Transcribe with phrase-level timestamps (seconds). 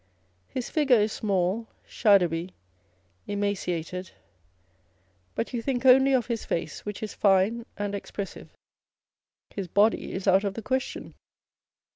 [0.47, 2.55] His figure is small, shadowy,
[3.27, 4.09] emaciated;
[5.35, 8.49] but you think only of his face, which is fine and expressive.
[9.51, 11.13] His body is out of the question.